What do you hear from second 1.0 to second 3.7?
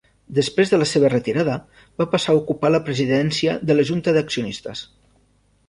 retirada, va passar a ocupar la Presidència